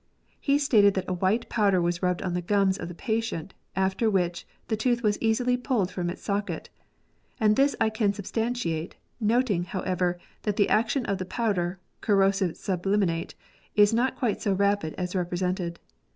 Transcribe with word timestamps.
He 0.39 0.57
stated 0.57 0.95
that 0.95 1.07
a 1.07 1.13
white 1.13 1.47
powder 1.47 1.79
was 1.79 2.01
rubbed 2.01 2.23
on 2.23 2.33
the 2.33 2.41
gums 2.41 2.79
of 2.79 2.87
the 2.87 2.95
patient, 2.95 3.53
after 3.75 4.09
which 4.09 4.47
the 4.67 4.75
tooth 4.75 5.03
was 5.03 5.15
easily 5.21 5.57
pulled 5.57 5.91
from 5.91 6.09
its 6.09 6.23
socket; 6.23 6.71
and 7.39 7.55
this 7.55 7.75
I 7.79 7.91
can 7.91 8.11
substantiate, 8.11 8.95
noting, 9.19 9.65
however, 9.65 10.17
that 10.41 10.55
the 10.55 10.69
action 10.69 11.05
of 11.05 11.19
the 11.19 11.25
powder 11.25 11.77
(corrosive 12.01 12.57
sublimate) 12.57 13.35
is 13.75 13.93
not 13.93 14.15
quite 14.15 14.41
so 14.41 14.53
rapid 14.53 14.95
as 14.97 15.13
represented. 15.15 15.79